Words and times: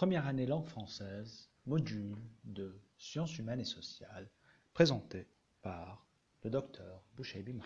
Première 0.00 0.26
année 0.26 0.46
langue 0.46 0.64
française, 0.64 1.50
module 1.66 2.16
de 2.44 2.80
sciences 2.96 3.36
humaines 3.36 3.60
et 3.60 3.66
sociales, 3.66 4.30
présenté 4.72 5.28
par 5.60 6.06
le 6.42 6.48
docteur 6.48 7.04
Bouchaibi. 7.16 7.60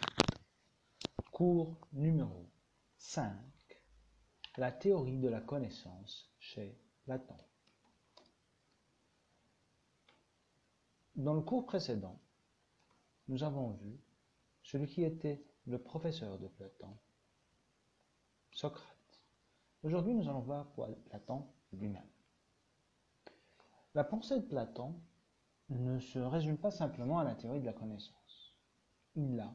Cours 1.30 1.78
numéro 1.92 2.50
5. 2.96 3.30
La 4.56 4.72
théorie 4.72 5.20
de 5.20 5.28
la 5.28 5.40
connaissance 5.40 6.34
chez 6.40 6.76
Platon. 7.04 7.36
Dans 11.14 11.34
le 11.34 11.42
cours 11.42 11.66
précédent, 11.66 12.20
nous 13.28 13.44
avons 13.44 13.74
vu 13.74 14.00
celui 14.64 14.88
qui 14.88 15.04
était 15.04 15.46
le 15.66 15.78
professeur 15.78 16.40
de 16.40 16.48
Platon, 16.48 16.98
Socrate. 18.50 19.22
Aujourd'hui, 19.84 20.14
nous 20.14 20.28
allons 20.28 20.40
voir 20.40 20.72
Platon 21.04 21.46
lui-même. 21.70 22.02
La 23.94 24.02
pensée 24.02 24.40
de 24.40 24.44
Platon 24.44 25.00
ne 25.68 26.00
se 26.00 26.18
résume 26.18 26.58
pas 26.58 26.72
simplement 26.72 27.20
à 27.20 27.24
la 27.24 27.36
théorie 27.36 27.60
de 27.60 27.66
la 27.66 27.72
connaissance. 27.72 28.56
Il 29.14 29.38
a 29.38 29.54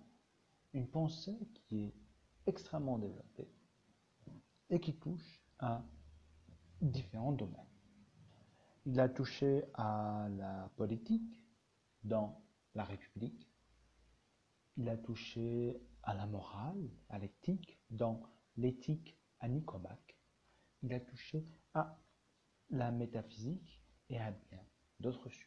une 0.71 0.89
pensée 0.89 1.37
qui 1.53 1.83
est 1.83 1.95
extrêmement 2.45 2.97
développée 2.97 3.51
et 4.69 4.79
qui 4.79 4.97
touche 4.97 5.43
à 5.59 5.83
différents 6.81 7.33
domaines. 7.33 7.67
Il 8.85 9.01
a 9.01 9.09
touché 9.09 9.65
à 9.73 10.29
la 10.31 10.71
politique 10.77 11.43
dans 12.05 12.41
la 12.75 12.85
République. 12.85 13.51
Il 14.77 14.87
a 14.87 14.95
touché 14.95 15.81
à 16.01 16.13
la 16.13 16.25
morale, 16.27 16.89
à 17.09 17.19
l'éthique 17.19 17.77
dans 17.89 18.21
l'éthique 18.55 19.19
à 19.41 19.49
Nicomaque. 19.49 20.17
Il 20.81 20.93
a 20.93 21.01
touché 21.01 21.45
à 21.73 21.99
la 22.69 22.89
métaphysique 22.91 23.81
et 24.09 24.19
à 24.19 24.31
bien 24.31 24.59
d'autres 24.99 25.29
sujets. 25.29 25.45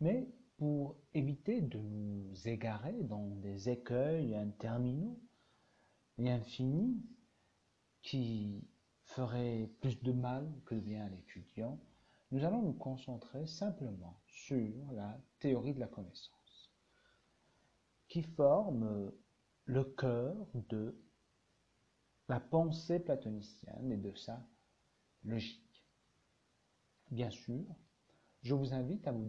Mais 0.00 0.28
pour 0.56 0.96
éviter 1.14 1.60
de 1.60 1.78
nous 1.78 2.48
égarer 2.48 3.02
dans 3.02 3.26
des 3.36 3.68
écueils 3.68 4.34
interminaux 4.34 5.18
et 6.18 6.30
infinis 6.30 7.02
qui 8.02 8.64
feraient 9.04 9.70
plus 9.80 10.00
de 10.02 10.12
mal 10.12 10.48
que 10.66 10.74
de 10.74 10.80
bien 10.80 11.04
à 11.04 11.08
l'étudiant, 11.08 11.78
nous 12.30 12.44
allons 12.44 12.62
nous 12.62 12.72
concentrer 12.72 13.46
simplement 13.46 14.18
sur 14.26 14.92
la 14.92 15.20
théorie 15.38 15.74
de 15.74 15.80
la 15.80 15.86
connaissance, 15.86 16.72
qui 18.08 18.22
forme 18.22 19.12
le 19.66 19.84
cœur 19.84 20.34
de 20.54 20.96
la 22.28 22.40
pensée 22.40 23.00
platonicienne 23.00 23.92
et 23.92 23.96
de 23.96 24.14
sa 24.14 24.42
logique. 25.24 25.71
Bien 27.12 27.30
sûr, 27.30 27.66
je 28.40 28.54
vous 28.54 28.72
invite 28.72 29.06
à 29.06 29.12
vous 29.12 29.26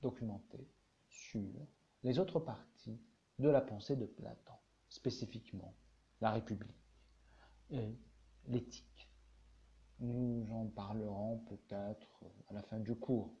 documenter 0.00 0.70
sur 1.10 1.68
les 2.02 2.18
autres 2.18 2.40
parties 2.40 2.98
de 3.38 3.50
la 3.50 3.60
pensée 3.60 3.94
de 3.94 4.06
Platon, 4.06 4.54
spécifiquement 4.88 5.76
la 6.22 6.30
République 6.30 6.80
et 7.68 7.94
l'éthique. 8.46 9.12
Nous 9.98 10.48
en 10.50 10.68
parlerons 10.68 11.40
peut-être 11.40 12.24
à 12.48 12.54
la 12.54 12.62
fin 12.62 12.80
du 12.80 12.94
cours, 12.94 13.36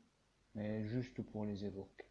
mais 0.54 0.84
juste 0.84 1.22
pour 1.22 1.46
les 1.46 1.64
évoquer. 1.64 2.04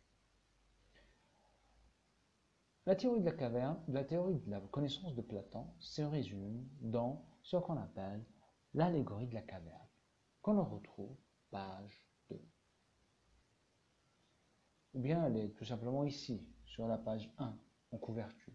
La 2.88 2.96
théorie 2.96 3.20
de 3.20 3.26
la 3.26 3.32
caverne, 3.34 3.80
la 3.90 4.04
théorie 4.04 4.40
de 4.40 4.50
la 4.50 4.60
connaissance 4.60 5.14
de 5.14 5.22
Platon 5.22 5.68
se 5.78 6.02
résume 6.02 6.68
dans 6.82 7.24
ce 7.44 7.58
qu'on 7.58 7.78
appelle 7.78 8.26
l'allégorie 8.74 9.28
de 9.28 9.36
la 9.36 9.44
caverne, 9.44 9.88
qu'on 10.42 10.64
retrouve 10.64 11.16
page 11.56 12.06
2. 12.30 12.42
Ou 14.94 15.00
bien 15.00 15.26
elle 15.26 15.38
est 15.38 15.50
tout 15.54 15.64
simplement 15.64 16.04
ici, 16.04 16.46
sur 16.66 16.86
la 16.86 16.98
page 16.98 17.32
1, 17.38 17.58
en 17.92 17.98
couverture. 17.98 18.54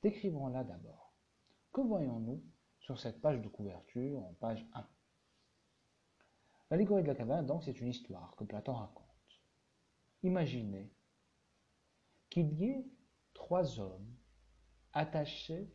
Décrivons-la 0.00 0.64
d'abord. 0.64 1.12
Que 1.70 1.82
voyons-nous 1.82 2.42
sur 2.80 2.98
cette 2.98 3.20
page 3.20 3.42
de 3.42 3.48
couverture 3.48 4.24
en 4.24 4.32
page 4.40 4.66
1 4.72 4.88
L'allégorie 6.70 7.02
de 7.02 7.08
la 7.08 7.14
caverne, 7.14 7.44
donc, 7.44 7.62
c'est 7.62 7.78
une 7.78 7.88
histoire 7.88 8.34
que 8.36 8.44
Platon 8.44 8.72
raconte. 8.72 9.04
Imaginez 10.22 10.90
qu'il 12.30 12.54
y 12.54 12.70
ait 12.70 12.86
trois 13.34 13.80
hommes 13.80 14.16
attachés 14.94 15.70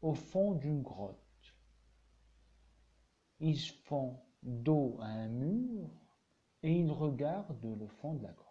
au 0.00 0.14
fond 0.14 0.54
d'une 0.54 0.80
grotte. 0.82 1.18
Ils 3.40 3.60
font 3.60 4.22
dos 4.42 4.98
à 5.00 5.06
un 5.06 5.28
mur 5.28 5.90
et 6.62 6.72
il 6.72 6.90
regarde 6.90 7.64
le 7.64 7.86
fond 7.86 8.14
de 8.14 8.22
la 8.22 8.32
grotte. 8.32 8.50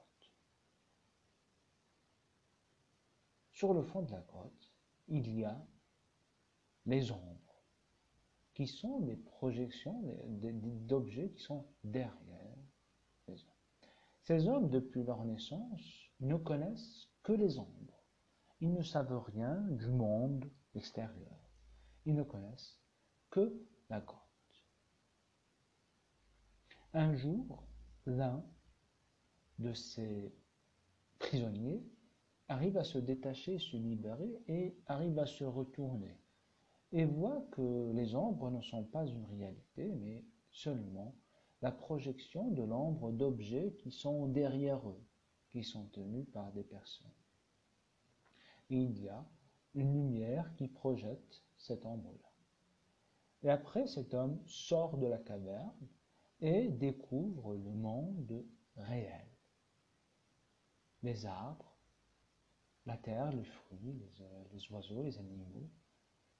Sur 3.51 3.73
le 3.73 3.83
fond 3.83 4.03
de 4.03 4.11
la 4.11 4.21
grotte, 4.21 4.71
il 5.07 5.29
y 5.37 5.43
a 5.43 5.61
les 6.85 7.11
ombres, 7.11 7.63
qui 8.53 8.67
sont 8.67 9.01
des 9.01 9.17
projections 9.17 10.01
d'objets 10.87 11.31
qui 11.31 11.43
sont 11.43 11.65
derrière 11.83 12.57
les 13.27 13.43
hommes. 13.43 13.49
Ces 14.23 14.47
hommes, 14.47 14.69
depuis 14.69 15.03
leur 15.03 15.23
naissance, 15.25 16.09
ne 16.19 16.35
connaissent 16.35 17.09
que 17.23 17.33
les 17.33 17.57
ombres. 17.57 18.03
Ils 18.61 18.73
ne 18.73 18.81
savent 18.81 19.23
rien 19.25 19.55
du 19.71 19.87
monde 19.87 20.49
extérieur. 20.73 21.37
Ils 22.05 22.15
ne 22.15 22.23
connaissent 22.23 22.79
que 23.29 23.65
la 23.89 24.01
grotte. 24.01 24.28
Un 26.93 27.15
jour, 27.15 27.67
l'un 28.07 28.43
de 29.59 29.73
ces 29.73 30.33
prisonniers 31.19 31.83
arrive 32.47 32.77
à 32.77 32.83
se 32.83 32.97
détacher, 32.97 33.59
se 33.59 33.77
libérer 33.77 34.41
et 34.47 34.75
arrive 34.87 35.19
à 35.19 35.27
se 35.27 35.43
retourner 35.43 36.17
et 36.91 37.05
voit 37.05 37.45
que 37.51 37.91
les 37.93 38.15
ombres 38.15 38.49
ne 38.49 38.61
sont 38.61 38.83
pas 38.85 39.05
une 39.05 39.25
réalité, 39.25 39.91
mais 39.91 40.25
seulement 40.49 41.15
la 41.61 41.71
projection 41.71 42.49
de 42.49 42.63
l'ombre 42.63 43.11
d'objets 43.11 43.75
qui 43.79 43.91
sont 43.91 44.27
derrière 44.27 44.89
eux, 44.89 45.03
qui 45.49 45.63
sont 45.63 45.85
tenus 45.87 46.25
par 46.31 46.51
des 46.53 46.63
personnes. 46.63 47.11
Il 48.69 48.99
y 48.99 49.09
a 49.09 49.23
une 49.75 49.93
lumière 49.93 50.51
qui 50.55 50.67
projette 50.67 51.43
cette 51.57 51.85
ombre-là. 51.85 52.29
Et 53.43 53.49
après, 53.49 53.87
cet 53.87 54.13
homme 54.13 54.39
sort 54.47 54.97
de 54.97 55.05
la 55.05 55.17
caverne 55.17 55.87
et 56.41 56.69
découvre 56.69 57.55
le 57.55 57.71
monde 57.71 58.45
réel. 58.75 59.27
Les 61.03 61.25
arbres, 61.25 61.77
la 62.85 62.97
terre, 62.97 63.31
les 63.31 63.43
fruits, 63.43 64.03
euh, 64.21 64.43
les, 64.51 64.71
oiseaux, 64.71 65.03
les 65.03 65.17
animaux, 65.17 65.69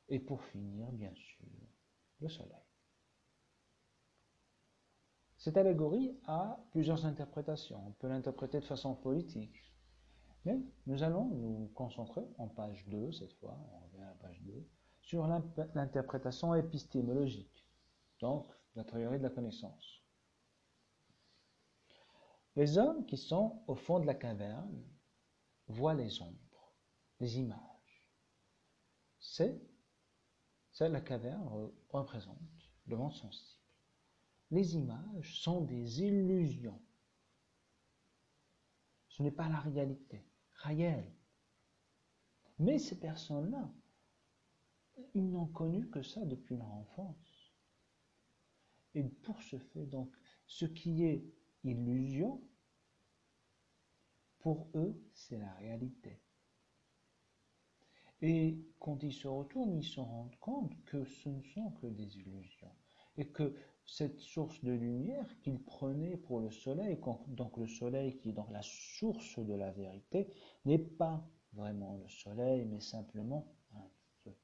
et 0.07 0.19
pour 0.19 0.41
finir, 0.45 0.91
bien 0.91 1.13
sûr, 1.13 1.45
le 2.19 2.29
soleil. 2.29 2.69
Cette 5.37 5.55
allégorie 5.55 6.17
a 6.25 6.59
plusieurs 6.71 7.05
interprétations. 7.05 7.81
On 7.87 7.91
peut 7.91 8.09
l'interpréter 8.09 8.59
de 8.59 8.65
façon 8.65 8.95
politique. 8.95 9.63
Mais 10.45 10.59
nous 10.85 11.03
allons 11.03 11.25
nous 11.29 11.71
concentrer 11.75 12.25
en 12.37 12.47
page 12.47 12.85
2, 12.87 13.11
cette 13.11 13.33
fois, 13.33 13.57
on 13.73 13.85
revient 13.85 14.01
à 14.01 14.07
la 14.07 14.15
page 14.15 14.41
2, 14.43 14.67
sur 15.01 15.27
l'interprétation 15.27 16.55
épistémologique. 16.55 17.65
Donc, 18.19 18.47
la 18.75 18.83
théorie 18.83 19.17
de 19.17 19.23
la 19.23 19.29
connaissance. 19.29 20.03
Les 22.55 22.77
hommes 22.77 23.05
qui 23.05 23.17
sont 23.17 23.63
au 23.67 23.75
fond 23.75 23.99
de 23.99 24.05
la 24.05 24.15
caverne 24.15 24.83
voient 25.67 25.93
les 25.93 26.21
ombres, 26.21 26.73
les 27.19 27.37
images. 27.37 28.09
C'est, 29.19 29.61
c'est 30.71 30.89
la 30.89 31.01
caverne 31.01 31.71
représente 31.89 32.37
le 32.87 32.97
monde 32.97 33.13
sensible. 33.13 33.59
Les 34.51 34.75
images 34.75 35.39
sont 35.41 35.61
des 35.61 36.01
illusions. 36.01 36.81
Ce 39.07 39.21
n'est 39.21 39.31
pas 39.31 39.47
la 39.47 39.59
réalité 39.59 40.25
réelle. 40.63 41.13
Mais 42.57 42.79
ces 42.79 42.99
personnes-là, 42.99 43.71
ils 45.13 45.29
n'ont 45.29 45.47
connu 45.47 45.89
que 45.89 46.01
ça 46.01 46.25
depuis 46.25 46.57
leur 46.57 46.73
enfance. 46.73 47.38
Et 48.95 49.03
pour 49.03 49.41
ce 49.43 49.57
fait, 49.57 49.85
donc, 49.85 50.11
ce 50.45 50.65
qui 50.65 51.05
est 51.05 51.23
illusion, 51.63 52.41
pour 54.39 54.69
eux, 54.75 54.99
c'est 55.13 55.37
la 55.37 55.51
réalité. 55.53 56.21
Et 58.21 58.57
quand 58.79 59.01
ils 59.03 59.13
se 59.13 59.27
retournent, 59.27 59.77
ils 59.77 59.87
se 59.87 59.99
rendent 59.99 60.35
compte 60.39 60.73
que 60.85 61.05
ce 61.05 61.29
ne 61.29 61.41
sont 61.41 61.71
que 61.71 61.87
des 61.87 62.17
illusions. 62.17 62.73
Et 63.17 63.27
que 63.27 63.55
cette 63.85 64.19
source 64.19 64.63
de 64.63 64.71
lumière 64.71 65.39
qu'ils 65.39 65.61
prenaient 65.61 66.17
pour 66.17 66.39
le 66.39 66.51
soleil, 66.51 66.99
donc 67.27 67.57
le 67.57 67.67
soleil 67.67 68.17
qui 68.17 68.29
est 68.29 68.33
dans 68.33 68.49
la 68.49 68.61
source 68.61 69.39
de 69.39 69.53
la 69.53 69.71
vérité, 69.71 70.27
n'est 70.65 70.77
pas 70.77 71.27
vraiment 71.53 71.95
le 71.97 72.07
soleil, 72.07 72.65
mais 72.65 72.79
simplement 72.79 73.47
un 73.73 73.89
feu. 74.23 74.35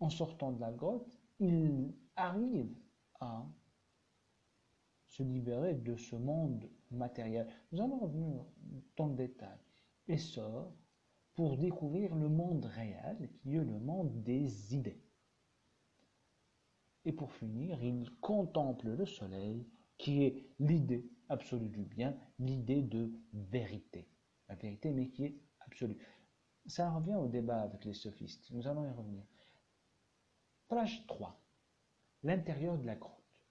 En 0.00 0.10
sortant 0.10 0.52
de 0.52 0.60
la 0.60 0.72
grotte, 0.72 1.21
ils 1.38 1.92
arrive 2.16 2.74
à 3.20 3.46
se 5.06 5.22
libérer 5.22 5.74
de 5.74 5.96
ce 5.96 6.16
monde 6.16 6.68
matériel. 6.90 7.46
Nous 7.70 7.80
allons 7.82 7.98
revenir 7.98 8.44
dans 8.96 9.08
le 9.08 9.14
détail. 9.14 9.58
Et 10.08 10.18
sort 10.18 10.72
pour 11.34 11.56
découvrir 11.56 12.14
le 12.14 12.28
monde 12.28 12.64
réel, 12.64 13.30
qui 13.40 13.56
est 13.56 13.64
le 13.64 13.78
monde 13.78 14.22
des 14.22 14.74
idées. 14.74 15.00
Et 17.04 17.12
pour 17.12 17.32
finir, 17.32 17.82
il 17.82 18.10
contemple 18.20 18.90
le 18.90 19.06
soleil, 19.06 19.66
qui 19.98 20.24
est 20.24 20.46
l'idée 20.58 21.10
absolue 21.28 21.68
du 21.68 21.84
bien, 21.84 22.16
l'idée 22.38 22.82
de 22.82 23.12
vérité. 23.32 24.08
La 24.48 24.54
vérité, 24.54 24.92
mais 24.92 25.08
qui 25.08 25.24
est 25.24 25.40
absolue. 25.60 25.98
Ça 26.66 26.90
revient 26.90 27.16
au 27.16 27.28
débat 27.28 27.62
avec 27.62 27.84
les 27.84 27.94
sophistes. 27.94 28.50
Nous 28.50 28.66
allons 28.66 28.84
y 28.84 28.90
revenir. 28.90 29.24
Page 30.74 31.06
3. 31.06 31.38
L'intérieur 32.22 32.78
de 32.78 32.86
la 32.86 32.96
grotte. 32.96 33.46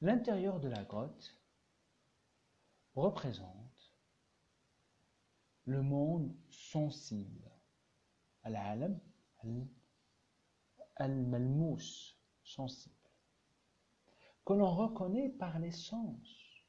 L'intérieur 0.00 0.60
de 0.60 0.68
la 0.68 0.84
grotte 0.84 1.36
représente 2.94 3.92
le 5.64 5.82
monde 5.82 6.32
sensible. 6.48 7.50
Al-alam 8.44 9.00
al-malmous, 10.94 12.16
sensible. 12.44 12.94
Que 14.46 14.52
l'on 14.52 14.72
reconnaît 14.72 15.30
par 15.30 15.58
les 15.58 15.72
sens. 15.72 16.64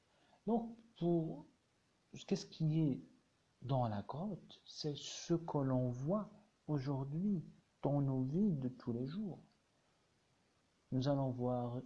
Donc, 0.48 0.76
pour 0.98 1.46
qu'est-ce 2.26 2.48
qui 2.48 2.80
est 2.80 3.04
dans 3.62 3.88
la 3.88 4.02
grotte, 4.02 4.60
c'est 4.66 4.98
ce 4.98 5.36
que 5.36 5.60
l'on 5.60 5.92
voit 5.92 6.32
aujourd'hui 6.66 7.46
dans 7.84 8.02
nos 8.02 8.24
vies 8.24 8.54
de 8.54 8.68
tous 8.68 8.92
les 8.92 9.06
jours. 9.06 9.40
Nous 10.92 11.08
allons 11.08 11.32
voir 11.32 11.82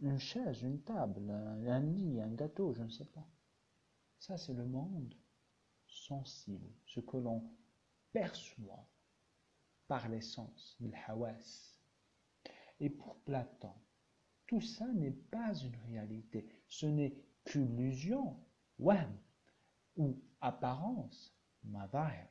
une 0.00 0.18
chaise, 0.18 0.62
une 0.62 0.82
table, 0.82 1.30
un, 1.30 1.80
lit, 1.80 2.20
un 2.20 2.32
gâteau, 2.32 2.72
je 2.72 2.82
ne 2.82 2.90
sais 2.90 3.06
pas. 3.06 3.26
Ça, 4.18 4.36
c'est 4.38 4.54
le 4.54 4.64
monde 4.64 5.14
sensible, 5.86 6.70
ce 6.86 7.00
que 7.00 7.16
l'on 7.16 7.42
perçoit 8.12 8.88
par 9.88 10.08
les 10.08 10.20
sens, 10.20 10.76
le. 10.80 11.80
Et 12.80 12.90
pour 12.90 13.16
Platon, 13.20 13.74
tout 14.46 14.60
ça 14.60 14.86
n'est 14.92 15.10
pas 15.10 15.54
une 15.54 15.76
réalité, 15.88 16.46
ce 16.68 16.86
n'est 16.86 17.14
qu'illusion, 17.44 18.38
ou 19.96 20.22
apparence, 20.40 21.34
madhahir. 21.64 22.28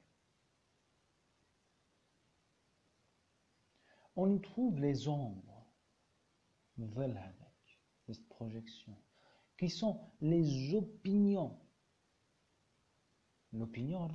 On 4.15 4.29
y 4.29 4.41
trouve 4.41 4.79
les 4.79 5.07
ombres, 5.07 5.67
les 6.77 6.87
projections, 8.29 8.97
qui 9.57 9.69
sont 9.69 9.99
les 10.21 10.75
opinions. 10.75 11.59
L'opinion 13.51 14.07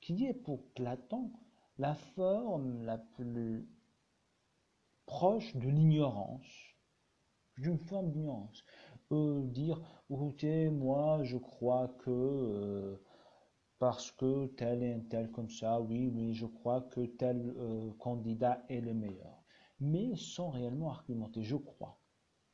qui 0.00 0.26
est 0.26 0.34
pour 0.34 0.72
Platon 0.74 1.32
la 1.78 1.94
forme 1.94 2.82
la 2.84 2.98
plus 2.98 3.68
proche 5.06 5.54
de 5.56 5.68
l'ignorance, 5.68 6.76
d'une 7.56 7.78
forme 7.78 8.10
d'ignorance 8.10 8.64
dire, 9.50 9.80
écoutez, 10.10 10.70
moi 10.70 11.22
je 11.22 11.36
crois 11.36 11.88
que 12.04 12.10
euh, 12.10 12.96
parce 13.82 14.12
que 14.12 14.46
tel 14.46 14.80
et 14.84 15.02
tel 15.08 15.32
comme 15.32 15.50
ça, 15.50 15.80
oui, 15.80 16.06
oui, 16.06 16.34
je 16.34 16.46
crois 16.46 16.82
que 16.82 17.04
tel 17.04 17.52
euh, 17.56 17.90
candidat 17.98 18.64
est 18.68 18.80
le 18.80 18.94
meilleur. 18.94 19.42
Mais 19.80 20.14
sans 20.14 20.50
réellement 20.50 20.90
argumenter, 20.90 21.42
je 21.42 21.56
crois. 21.56 21.98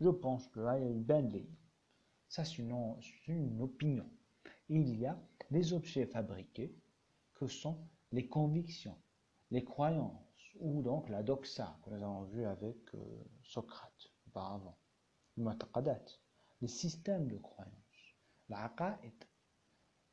Je 0.00 0.08
pense 0.08 0.48
que 0.48 0.60
là, 0.60 0.78
il 0.78 0.84
y 0.84 0.86
a 0.86 0.90
une 0.90 1.04
belle 1.04 1.46
Ça, 2.30 2.46
c'est 2.46 2.62
une, 2.62 3.60
opinion. 3.60 4.08
Il 4.70 4.98
y 4.98 5.04
a 5.04 5.20
les 5.50 5.74
objets 5.74 6.06
fabriqués 6.06 6.74
que 7.34 7.46
sont 7.46 7.76
les 8.10 8.26
convictions, 8.26 8.96
les 9.50 9.64
croyances, 9.64 10.54
ou 10.60 10.80
donc 10.80 11.10
la 11.10 11.22
doxa 11.22 11.78
que 11.82 11.90
nous 11.90 11.96
avons 11.96 12.22
vu 12.22 12.46
avec 12.46 12.78
euh, 12.94 13.24
Socrate 13.42 14.10
auparavant, 14.28 14.78
le 15.36 15.44
les 16.62 16.68
systèmes 16.68 17.28
de 17.28 17.36
croyance, 17.36 18.16
la 18.48 18.74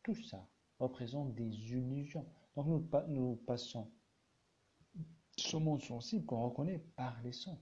tout 0.03 0.13
ça 0.15 0.45
représente 0.79 1.33
des 1.35 1.73
illusions. 1.73 2.25
Donc 2.55 2.67
nous, 3.07 3.35
passons 3.35 3.91
ce 5.37 5.57
monde 5.57 5.81
sensible 5.81 6.25
qu'on 6.25 6.49
reconnaît 6.49 6.79
par 6.95 7.21
les 7.21 7.33
sens. 7.33 7.59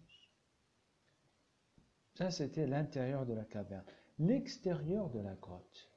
Ça, 2.15 2.29
c'était 2.29 2.67
l'intérieur 2.67 3.25
de 3.25 3.33
la 3.33 3.45
caverne. 3.45 3.85
L'extérieur 4.19 5.09
de 5.09 5.19
la 5.19 5.33
grotte 5.35 5.89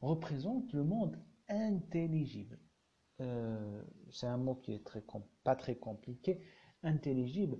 représente 0.00 0.72
le 0.72 0.82
monde 0.82 1.16
intelligible. 1.48 2.58
Euh, 3.20 3.82
c'est 4.10 4.26
un 4.26 4.36
mot 4.36 4.56
qui 4.56 4.72
est 4.72 4.84
pas 5.44 5.54
très 5.54 5.76
compliqué. 5.76 6.42
Intelligible, 6.82 7.58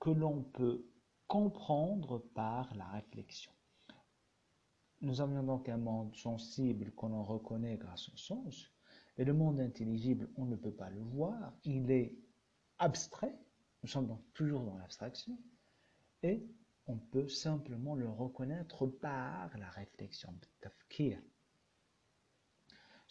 que 0.00 0.10
l'on 0.10 0.42
peut 0.42 0.86
comprendre 1.26 2.18
par 2.34 2.74
la 2.74 2.86
réflexion. 2.86 3.52
Nous 5.00 5.20
avions 5.20 5.42
donc 5.42 5.68
un 5.68 5.76
monde 5.76 6.14
sensible 6.16 6.90
qu'on 6.92 7.22
reconnaît 7.22 7.76
grâce 7.76 8.08
au 8.08 8.16
sens, 8.16 8.70
et 9.18 9.24
le 9.24 9.32
monde 9.32 9.60
intelligible, 9.60 10.28
on 10.36 10.44
ne 10.44 10.56
peut 10.56 10.72
pas 10.72 10.90
le 10.90 11.00
voir, 11.00 11.52
il 11.64 11.90
est 11.90 12.16
abstrait, 12.78 13.36
nous 13.82 13.88
sommes 13.88 14.06
donc 14.06 14.22
toujours 14.32 14.64
dans 14.64 14.76
l'abstraction, 14.76 15.38
et 16.22 16.46
on 16.86 16.96
peut 16.96 17.28
simplement 17.28 17.94
le 17.94 18.08
reconnaître 18.08 18.86
par 18.86 19.56
la 19.58 19.68
réflexion, 19.70 20.32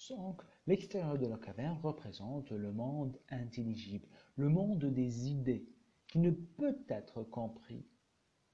donc, 0.10 0.42
l'extérieur 0.68 1.18
de 1.18 1.26
la 1.26 1.38
caverne 1.38 1.80
représente 1.82 2.52
le 2.52 2.72
monde 2.72 3.18
intelligible, 3.30 4.08
le 4.36 4.50
monde 4.50 4.86
des 4.86 5.30
idées, 5.30 5.68
qui 6.08 6.20
ne 6.20 6.32
peut 6.32 6.78
être 6.90 7.24
compris 7.24 7.88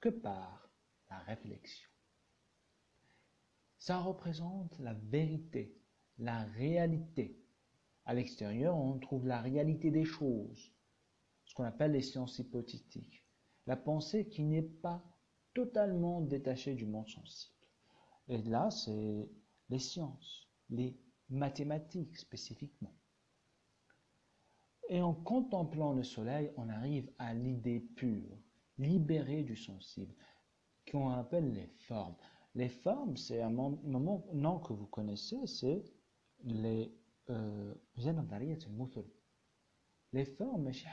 que 0.00 0.08
par 0.08 0.70
la 1.10 1.18
réflexion. 1.18 1.91
Ça 3.82 3.98
représente 3.98 4.78
la 4.78 4.94
vérité, 4.94 5.76
la 6.16 6.44
réalité. 6.44 7.36
À 8.04 8.14
l'extérieur, 8.14 8.76
on 8.76 8.96
trouve 9.00 9.26
la 9.26 9.40
réalité 9.40 9.90
des 9.90 10.04
choses, 10.04 10.72
ce 11.44 11.52
qu'on 11.52 11.64
appelle 11.64 11.90
les 11.90 12.02
sciences 12.02 12.38
hypothétiques, 12.38 13.24
la 13.66 13.76
pensée 13.76 14.28
qui 14.28 14.44
n'est 14.44 14.62
pas 14.62 15.02
totalement 15.52 16.20
détachée 16.20 16.76
du 16.76 16.86
monde 16.86 17.08
sensible. 17.08 17.56
Et 18.28 18.40
là, 18.42 18.70
c'est 18.70 19.28
les 19.68 19.80
sciences, 19.80 20.46
les 20.70 20.96
mathématiques 21.28 22.16
spécifiquement. 22.16 22.94
Et 24.90 25.02
en 25.02 25.12
contemplant 25.12 25.92
le 25.92 26.04
soleil, 26.04 26.52
on 26.56 26.68
arrive 26.68 27.10
à 27.18 27.34
l'idée 27.34 27.80
pure, 27.80 28.38
libéré 28.78 29.42
du 29.42 29.56
sensible, 29.56 30.14
qu'on 30.88 31.10
appelle 31.10 31.52
les 31.52 31.66
formes. 31.66 32.14
Les 32.55 32.69
formes, 32.69 33.17
c'est 33.17 33.41
un 33.41 33.51
nom 33.51 34.59
que 34.59 34.73
vous 34.73 34.87
connaissez, 34.87 35.45
c'est 35.45 35.83
les 36.43 36.91
euh, 37.29 37.73
les 40.13 40.25
formes 40.25 40.63
ماشي 40.63 40.87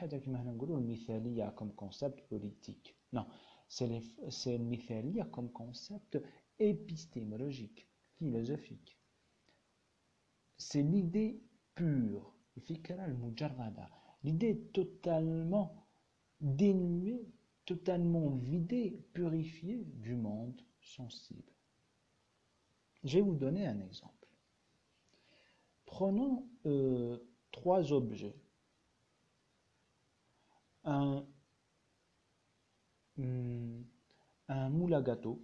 comme 1.54 1.72
concept 1.74 2.28
politique 2.28 2.96
non 3.12 3.26
c'est 3.68 3.86
le 3.86 4.00
المثالية 4.46 5.30
comme 5.30 5.50
concept 5.50 6.18
épistémologique 6.58 7.86
philosophique 8.16 8.98
c'est 10.56 10.82
l'idée 10.82 11.40
pure 11.74 12.34
l'idée 14.24 14.58
totalement 14.72 15.86
dénuée 16.40 17.28
totalement 17.66 18.30
vidé, 18.36 19.02
purifié 19.12 19.84
du 19.84 20.14
monde 20.14 20.60
sensible. 20.89 21.51
Je 23.03 23.17
vais 23.17 23.21
vous 23.21 23.35
donner 23.35 23.67
un 23.67 23.79
exemple. 23.79 24.27
Prenons 25.85 26.47
euh, 26.65 27.17
trois 27.51 27.93
objets. 27.93 28.35
Un, 30.83 31.25
hmm, 33.17 33.81
un 34.47 34.69
moule 34.69 34.93
à 34.93 35.01
gâteau 35.01 35.41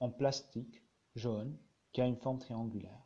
en 0.00 0.10
plastique 0.10 0.82
jaune 1.14 1.56
qui 1.92 2.00
a 2.00 2.06
une 2.06 2.16
forme 2.16 2.38
triangulaire. 2.38 3.02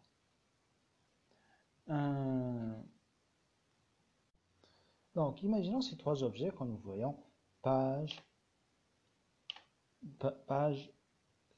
Donc, 5.14 5.42
imaginons 5.42 5.80
ces 5.80 5.96
trois 5.96 6.22
objets 6.22 6.50
que 6.50 6.64
nous 6.64 6.76
voyons 6.78 7.16
page, 7.62 8.22
page 10.46 10.92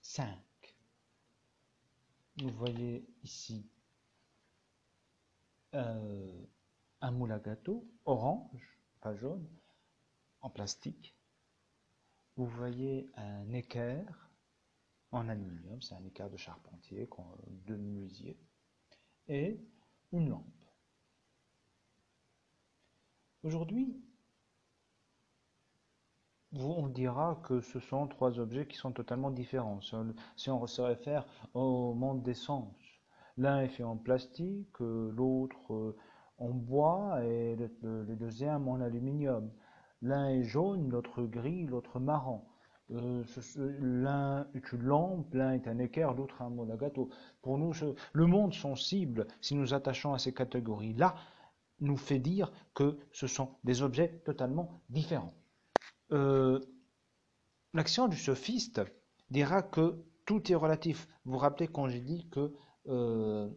5. 0.09 0.35
Vous 2.39 2.49
voyez 2.49 3.07
ici 3.23 3.69
euh, 5.75 6.47
un 7.03 7.11
moule 7.11 7.33
à 7.33 7.39
gâteau 7.39 7.87
orange 8.07 8.81
pas 9.03 9.15
jaune, 9.15 9.47
en 10.41 10.49
plastique. 10.49 11.15
Vous 12.37 12.47
voyez 12.47 13.11
un 13.17 13.53
équerre 13.53 14.31
en 15.13 15.29
aluminium, 15.29 15.83
c'est 15.83 15.95
un 15.95 16.05
équerre 16.07 16.31
de 16.31 16.39
charpentier, 16.39 17.07
de 17.67 17.77
menuisier, 17.77 18.39
et 19.29 19.61
une 20.13 20.31
lampe. 20.31 20.65
Aujourd'hui, 23.43 24.03
on 26.53 26.89
dira 26.89 27.41
que 27.45 27.61
ce 27.61 27.79
sont 27.81 28.07
trois 28.07 28.39
objets 28.39 28.67
qui 28.67 28.77
sont 28.77 28.93
totalement 28.93 29.31
différents. 29.31 29.81
Si 30.37 30.51
on 30.51 30.67
se 30.67 30.81
réfère 30.81 31.27
au 31.55 31.95
monde 31.95 32.23
des 32.23 32.35
sens, 32.35 32.75
l'un 33.37 33.61
est 33.61 33.69
fait 33.69 33.85
en 33.85 33.97
plastique, 33.97 34.79
l'autre 34.81 35.95
en 36.39 36.51
bois 36.51 37.25
et 37.25 37.57
le, 37.57 38.17
deuxième 38.17 38.69
en 38.69 38.81
aluminium. 38.81 39.51
L'un 40.03 40.29
est 40.31 40.45
jaune, 40.45 40.91
l'autre 40.91 41.25
gris, 41.25 41.67
l'autre 41.67 41.99
marron. 41.99 42.43
Euh, 42.91 43.23
l'un 43.81 44.47
est 44.55 44.73
une 44.73 44.83
lampe, 44.83 45.35
l'un 45.35 45.53
est 45.53 45.69
un 45.69 45.79
équerre, 45.79 46.15
l'autre 46.15 46.41
un 46.41 46.77
gâteau. 46.77 47.11
Pour 47.43 47.59
nous, 47.59 47.73
le 48.13 48.27
monde 48.27 48.55
sensible, 48.55 49.27
si 49.41 49.55
nous 49.55 49.75
attachons 49.75 50.15
à 50.15 50.19
ces 50.19 50.33
catégories-là, 50.33 51.15
nous 51.81 51.97
fait 51.97 52.19
dire 52.19 52.51
que 52.75 52.99
ce 53.13 53.27
sont 53.27 53.57
des 53.65 53.83
objets 53.83 54.23
totalement 54.25 54.81
différents. 54.89 55.35
Euh, 56.13 56.61
l'action 57.75 58.09
du 58.09 58.17
sophiste 58.17 58.81
dira 59.31 59.63
que 59.63 60.05
tout 60.25 60.51
est 60.51 60.55
relatif. 60.55 61.07
Vous 61.25 61.33
vous 61.33 61.39
rappelez 61.39 61.69
quand 61.69 61.89
j'ai 61.89 62.01
dit 62.01 62.29
que, 62.31 62.53
euh, 62.87 63.51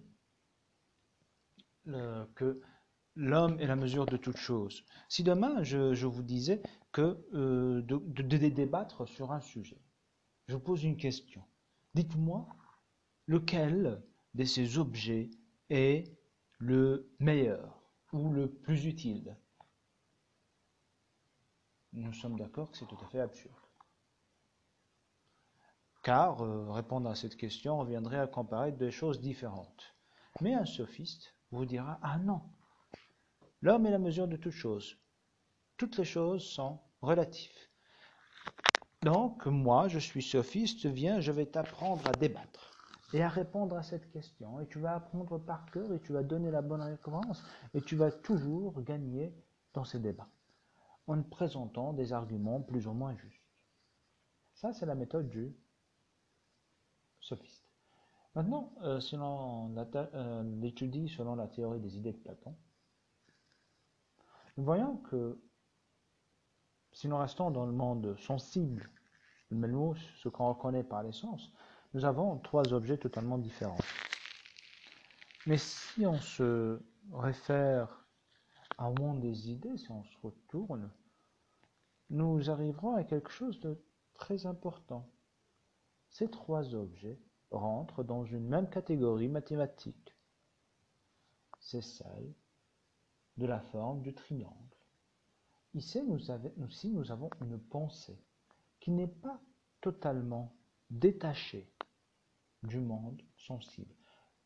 l'homme 3.15 3.59
est 3.59 3.67
la 3.67 3.75
mesure 3.75 4.05
de 4.05 4.17
toute 4.17 4.37
chose. 4.37 4.85
Si 5.09 5.23
demain 5.23 5.63
je, 5.63 6.05
vous 6.05 6.23
disais 6.23 6.61
que 6.91 7.17
euh, 7.33 7.81
de, 7.81 8.37
débattre 8.37 9.07
sur 9.07 9.31
un 9.31 9.41
sujet, 9.41 9.81
je 10.47 10.55
vous 10.55 10.61
pose 10.61 10.83
une 10.83 10.97
question. 10.97 11.43
Dites-moi 11.93 12.47
lequel 13.27 14.01
de 14.33 14.43
ces 14.43 14.77
objets 14.77 15.29
est 15.69 16.05
le 16.59 17.09
meilleur 17.19 17.81
ou 18.13 18.29
le 18.29 18.49
plus 18.49 18.85
utile? 18.85 19.35
Nous 21.93 22.13
sommes 22.13 22.37
d'accord 22.37 22.71
que 22.71 22.77
c'est 22.77 22.87
tout 22.87 22.97
à 23.01 23.07
fait 23.07 23.19
absurde. 23.19 23.55
Car 26.03 26.41
euh, 26.41 26.71
répondre 26.71 27.09
à 27.09 27.15
cette 27.15 27.37
question 27.37 27.77
reviendrait 27.77 28.19
à 28.19 28.27
comparer 28.27 28.71
deux 28.71 28.89
choses 28.89 29.21
différentes. 29.21 29.95
Mais 30.39 30.53
un 30.53 30.65
sophiste 30.65 31.35
vous 31.51 31.65
dira 31.65 31.99
Ah 32.01 32.17
non, 32.17 32.41
L'homme 33.63 33.85
est 33.85 33.91
la 33.91 33.99
mesure 33.99 34.27
de 34.27 34.37
toutes 34.37 34.53
choses. 34.53 34.97
Toutes 35.77 35.97
les 35.97 36.05
choses 36.05 36.43
sont 36.43 36.79
relatives. 37.01 37.51
Donc, 39.03 39.45
moi, 39.45 39.87
je 39.87 39.99
suis 39.99 40.23
sophiste, 40.23 40.87
viens, 40.87 41.19
je 41.19 41.31
vais 41.31 41.45
t'apprendre 41.45 42.01
à 42.07 42.11
débattre 42.11 42.71
et 43.13 43.21
à 43.21 43.29
répondre 43.29 43.75
à 43.75 43.83
cette 43.83 44.11
question. 44.11 44.59
Et 44.61 44.67
tu 44.67 44.79
vas 44.79 44.95
apprendre 44.95 45.37
par 45.37 45.69
cœur 45.71 45.93
et 45.93 45.99
tu 45.99 46.11
vas 46.11 46.23
donner 46.23 46.49
la 46.49 46.63
bonne 46.63 46.81
réponse 46.81 47.43
et 47.75 47.81
tu 47.81 47.95
vas 47.95 48.11
toujours 48.11 48.81
gagner 48.81 49.31
dans 49.73 49.83
ces 49.83 49.99
débats 49.99 50.29
en 51.07 51.21
présentant 51.23 51.93
des 51.93 52.13
arguments 52.13 52.61
plus 52.61 52.87
ou 52.87 52.93
moins 52.93 53.15
justes. 53.15 53.41
Ça, 54.53 54.73
c'est 54.73 54.85
la 54.85 54.95
méthode 54.95 55.29
du 55.29 55.55
sophiste. 57.19 57.65
Maintenant, 58.35 58.73
euh, 58.83 58.99
si 58.99 59.15
l'on 59.17 59.75
euh, 59.75 60.43
l'étudie 60.61 61.09
selon 61.09 61.35
la 61.35 61.47
théorie 61.47 61.79
des 61.79 61.97
idées 61.97 62.13
de 62.13 62.17
Platon, 62.17 62.55
nous 64.57 64.63
voyons 64.63 64.97
que 64.97 65.41
si 66.93 67.07
nous 67.07 67.17
restons 67.17 67.51
dans 67.51 67.65
le 67.65 67.71
monde 67.71 68.17
sensible, 68.19 68.89
le 69.49 69.95
ce 70.17 70.29
qu'on 70.29 70.49
reconnaît 70.49 70.83
par 70.83 71.03
l'essence, 71.03 71.51
nous 71.93 72.05
avons 72.05 72.37
trois 72.37 72.73
objets 72.73 72.97
totalement 72.97 73.37
différents. 73.37 73.77
Mais 75.45 75.57
si 75.57 76.05
on 76.05 76.19
se 76.19 76.79
réfère 77.11 78.00
monde 78.89 79.21
des 79.21 79.51
idées, 79.51 79.77
si 79.77 79.91
on 79.91 80.03
se 80.03 80.17
retourne, 80.23 80.91
nous 82.09 82.49
arriverons 82.49 82.95
à 82.95 83.03
quelque 83.03 83.29
chose 83.29 83.59
de 83.59 83.81
très 84.13 84.45
important. 84.45 85.09
Ces 86.09 86.29
trois 86.29 86.75
objets 86.75 87.19
rentrent 87.51 88.03
dans 88.03 88.25
une 88.25 88.47
même 88.47 88.69
catégorie 88.69 89.29
mathématique. 89.29 90.15
C'est 91.59 91.81
celle 91.81 92.33
de 93.37 93.45
la 93.45 93.61
forme 93.61 94.01
du 94.01 94.13
triangle. 94.13 94.55
Ici 95.73 96.01
nous 96.03 96.31
avons 97.11 97.29
une 97.41 97.59
pensée 97.59 98.19
qui 98.79 98.91
n'est 98.91 99.07
pas 99.07 99.39
totalement 99.79 100.53
détachée 100.89 101.71
du 102.63 102.79
monde 102.79 103.21
sensible. 103.37 103.95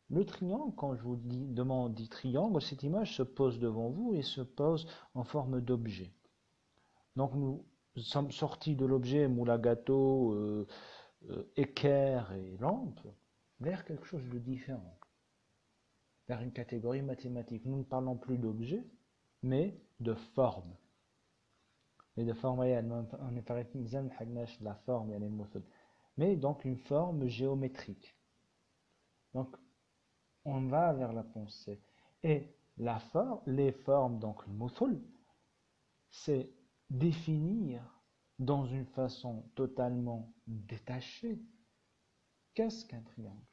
Le 0.08 0.24
triangle, 0.24 0.74
quand 0.76 0.94
je 0.94 1.02
vous 1.02 1.16
demande 1.16 1.94
dit 1.94 2.08
triangle, 2.08 2.62
cette 2.62 2.82
image 2.82 3.16
se 3.16 3.22
pose 3.22 3.58
devant 3.58 3.90
vous 3.90 4.14
et 4.14 4.22
se 4.22 4.40
pose 4.40 4.86
en 5.14 5.24
forme 5.24 5.60
d'objet. 5.60 6.12
Donc 7.16 7.34
nous 7.34 7.64
sommes 7.96 8.30
sortis 8.30 8.76
de 8.76 8.86
l'objet 8.86 9.26
gâteau, 9.58 10.32
euh, 10.32 10.66
euh, 11.30 11.50
équerre 11.56 12.32
et 12.32 12.56
lampe 12.58 13.00
vers 13.60 13.84
quelque 13.84 14.06
chose 14.06 14.28
de 14.28 14.38
différent 14.38 14.96
vers 16.28 16.40
une 16.40 16.52
catégorie 16.52 17.02
mathématique. 17.02 17.64
Nous 17.64 17.78
ne 17.78 17.84
parlons 17.84 18.16
plus 18.16 18.38
d'objets, 18.38 18.84
mais 19.42 19.78
de 20.00 20.14
forme. 20.14 20.74
Mais 22.16 22.24
de 22.24 22.32
forme 22.32 22.60
la 24.64 24.74
forme, 24.74 25.12
mais 26.16 26.36
donc 26.36 26.64
une 26.64 26.78
forme 26.78 27.26
géométrique. 27.26 28.16
On 30.46 30.66
va 30.68 30.92
vers 30.94 31.12
la 31.12 31.22
pensée. 31.22 31.80
Et 32.22 32.48
la 32.78 32.98
forme, 32.98 33.40
les 33.46 33.72
formes, 33.72 34.18
donc 34.18 34.46
le 34.46 35.02
c'est 36.10 36.50
définir 36.88 37.82
dans 38.38 38.64
une 38.64 38.86
façon 38.86 39.42
totalement 39.54 40.32
détachée 40.46 41.40
qu'est-ce 42.54 42.84
qu'un 42.84 43.02
triangle 43.02 43.46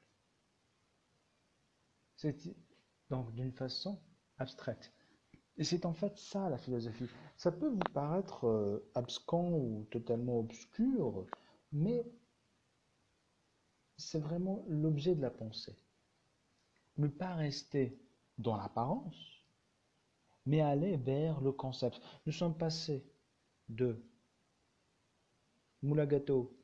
donc 3.09 3.33
d'une 3.33 3.51
façon 3.51 4.00
abstraite. 4.38 4.91
Et 5.57 5.63
c'est 5.63 5.85
en 5.85 5.93
fait 5.93 6.17
ça 6.17 6.50
la 6.50 6.57
philosophie. 6.57 7.07
Ça 7.38 7.51
peut 7.51 7.67
vous 7.67 7.93
paraître 7.93 8.47
euh, 8.47 8.89
abscon 8.95 9.53
ou 9.53 9.88
totalement 9.91 10.39
obscur, 10.39 11.27
mais 11.71 12.05
c'est 13.97 14.19
vraiment 14.19 14.63
l'objet 14.67 15.15
de 15.15 15.21
la 15.21 15.29
pensée. 15.29 15.75
Ne 16.97 17.07
pas 17.07 17.35
rester 17.35 18.00
dans 18.38 18.55
l'apparence, 18.55 19.43
mais 20.45 20.62
aller 20.62 20.97
vers 20.97 21.41
le 21.41 21.51
concept. 21.51 22.01
Nous 22.25 22.31
sommes 22.31 22.57
passés 22.57 23.05
de 23.69 24.03
moulagato, 25.81 26.57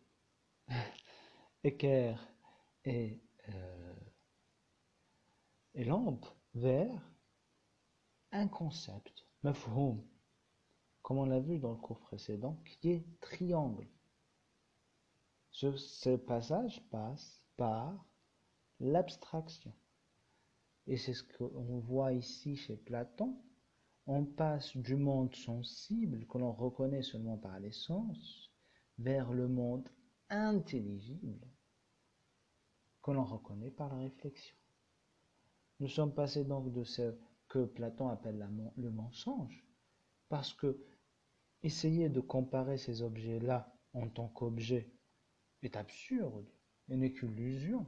équerre 1.64 2.26
et 2.86 3.22
euh, 3.50 3.90
et 5.80 5.84
lampe 5.86 6.26
vers 6.56 7.02
un 8.32 8.48
concept, 8.48 9.26
mafhoum, 9.44 10.04
comme 11.02 11.20
on 11.20 11.26
l'a 11.26 11.40
vu 11.40 11.60
dans 11.60 11.72
le 11.72 11.78
cours 11.78 12.00
précédent, 12.00 12.62
qui 12.66 12.90
est 12.90 13.20
triangle. 13.22 13.88
Ce, 15.52 16.16
passage 16.16 16.82
passe 16.90 17.44
par 17.58 18.06
l'abstraction. 18.80 19.74
Et 20.90 20.98
c'est 20.98 21.14
ce 21.14 21.24
qu'on 21.24 21.80
voit 21.80 22.14
ici 22.14 22.56
chez 22.56 22.76
Platon. 22.76 23.38
On 24.08 24.26
passe 24.26 24.76
du 24.76 24.96
monde 24.96 25.36
sensible, 25.36 26.26
que 26.26 26.40
l'on 26.40 26.52
reconnaît 26.52 27.04
seulement 27.04 27.38
par 27.38 27.60
l'essence, 27.60 28.52
vers 28.98 29.32
le 29.32 29.48
monde 29.48 29.88
intelligible, 30.30 31.48
que 33.04 33.12
l'on 33.12 33.24
reconnaît 33.24 33.70
par 33.70 33.90
la 33.90 34.00
réflexion. 34.00 34.58
Nous 35.80 35.88
sommes 35.88 36.14
passés 36.14 36.44
donc 36.44 36.74
de 36.74 36.84
ce 36.84 37.16
que 37.48 37.66
Platon 37.66 38.10
appelle 38.10 38.50
le 38.76 38.90
mensonge, 38.90 39.64
parce 40.28 40.56
que 40.56 40.84
essayer 41.62 42.10
de 42.10 42.20
comparer 42.20 42.80
ces 42.80 43.04
objets-là 43.04 43.72
en 43.94 44.10
tant 44.10 44.28
qu'objets 44.28 44.92
est 45.62 45.76
absurde 45.76 46.50
et 46.90 46.96
n'est 46.96 47.14
qu'illusion. 47.14 47.86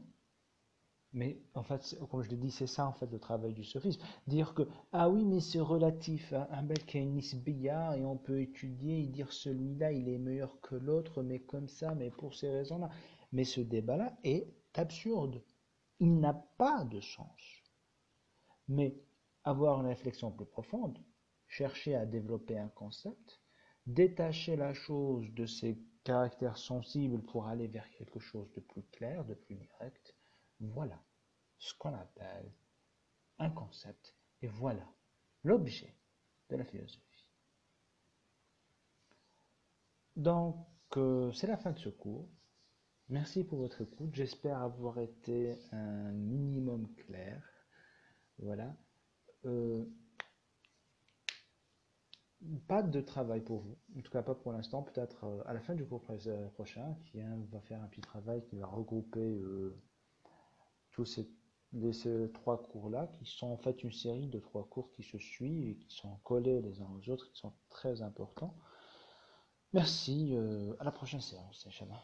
Mais 1.13 1.41
en 1.56 1.63
fait, 1.63 1.98
comme 2.10 2.24
je 2.24 2.30
l'ai 2.30 2.38
dit, 2.38 2.51
c'est 2.51 2.68
ça 2.68 2.88
en 2.88 2.94
fait 2.94 3.12
le 3.12 3.20
travail 3.20 3.53
du 3.53 3.65
sophisme. 3.65 4.01
Dire 4.27 4.53
que, 4.53 4.63
ah 4.94 5.10
oui, 5.10 5.25
mais 5.25 5.41
c'est 5.41 5.60
relatif, 5.60 6.32
hein, 6.32 6.48
un 6.51 6.63
bel 6.63 6.86
qui 6.86 6.98
a 6.98 7.01
une 7.01 7.15
nisbiya 7.15 7.98
et 7.98 8.06
on 8.06 8.18
peut 8.18 8.39
étudier 8.39 9.01
et 9.01 9.08
dire 9.08 9.34
celui-là 9.34 9.91
il 9.91 10.08
est 10.08 10.18
meilleur 10.18 10.62
que 10.62 10.75
l'autre, 10.75 11.22
mais 11.22 11.39
comme 11.39 11.68
ça, 11.68 11.94
mais 11.96 12.12
pour 12.12 12.34
ces 12.34 12.50
raisons-là. 12.50 12.89
Mais 13.34 13.44
ce 13.44 13.60
débat-là 13.60 14.18
est 14.24 14.53
absurde. 14.74 15.44
Il 16.00 16.20
n'a 16.20 16.34
pas 16.34 16.86
de 16.86 17.01
sens. 17.01 17.41
Mais 18.70 18.96
avoir 19.44 19.82
une 19.82 19.88
réflexion 19.88 20.32
plus 20.32 20.46
profonde, 20.46 20.98
chercher 21.48 21.96
à 21.96 22.06
développer 22.06 22.58
un 22.58 22.70
concept, 22.70 23.41
détacher 23.86 24.56
la 24.56 24.74
chose 24.74 25.25
de 25.34 25.46
ses 25.46 25.77
caractères 26.06 26.58
sensibles 26.58 27.22
pour 27.22 27.48
aller 27.48 27.68
vers 27.68 27.89
quelque 27.91 28.20
chose 28.20 28.50
de 28.53 28.62
plus 28.62 28.84
clair, 28.91 29.25
de 29.25 29.34
plus 29.34 29.56
direct. 29.56 30.15
Voilà 30.62 31.03
ce 31.58 31.74
qu'on 31.77 31.94
appelle 31.94 32.51
un 33.39 33.50
concept 33.50 34.15
et 34.41 34.48
voilà 34.48 34.88
l'objet 35.44 35.96
de 36.50 36.56
la 36.56 36.63
philosophie. 36.63 37.27
Donc, 40.15 40.68
euh, 40.98 41.32
c'est 41.32 41.48
la 41.48 41.58
fin 41.58 41.72
de 41.72 41.80
ce 41.80 41.89
cours. 41.89 42.30
Merci 43.10 43.44
pour 43.44 43.58
votre 43.60 43.82
écoute. 43.82 44.13
J'espère 44.13 44.60
avoir 44.62 45.00
été 45.00 45.58
un 45.72 46.12
minimum 46.12 46.94
clair. 46.96 47.41
Voilà. 48.38 48.75
Euh, 49.46 49.86
pas 52.68 52.84
de 52.84 53.01
travail 53.01 53.41
pour 53.41 53.62
vous, 53.62 53.77
en 53.98 54.01
tout 54.01 54.12
cas 54.12 54.24
pas 54.24 54.34
pour 54.34 54.51
l'instant, 54.51 54.82
peut-être 54.82 55.25
euh, 55.25 55.44
à 55.46 55.53
la 55.53 55.60
fin 55.60 55.75
du 55.75 55.86
cours 55.86 56.01
prochain, 56.01 56.98
qui 57.06 57.22
va 57.51 57.62
faire 57.62 57.82
un 57.82 57.88
petit 57.88 58.01
travail 58.01 58.44
qui 58.46 58.56
va 58.58 58.65
regrouper 58.65 59.39
tous 60.91 61.05
ces, 61.05 61.27
trois 62.33 62.62
cours-là, 62.63 63.07
qui 63.07 63.25
sont 63.25 63.48
en 63.48 63.57
fait 63.57 63.83
une 63.83 63.91
série 63.91 64.27
de 64.27 64.39
trois 64.39 64.67
cours 64.67 64.91
qui 64.91 65.03
se 65.03 65.17
suivent 65.17 65.69
et 65.69 65.75
qui 65.77 65.95
sont 65.95 66.17
collés 66.24 66.62
les 66.62 66.81
uns 66.81 66.89
aux 66.89 67.10
autres, 67.10 67.31
qui 67.31 67.39
sont 67.39 67.53
très 67.69 68.01
importants. 68.01 68.55
Merci, 69.74 70.36
à 70.79 70.83
la 70.83 70.91
prochaine 70.91 71.21
séance, 71.21 71.65
Inch'Allah. 71.65 72.03